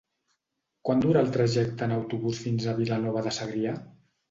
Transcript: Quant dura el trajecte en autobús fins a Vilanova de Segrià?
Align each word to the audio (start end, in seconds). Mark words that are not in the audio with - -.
Quant 0.89 1.03
dura 1.03 1.21
el 1.25 1.29
trajecte 1.35 1.87
en 1.89 1.95
autobús 1.99 2.41
fins 2.47 2.67
a 2.67 2.75
Vilanova 2.83 3.27
de 3.31 3.37
Segrià? 3.41 3.79